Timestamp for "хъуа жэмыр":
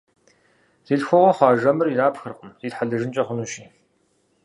1.37-1.87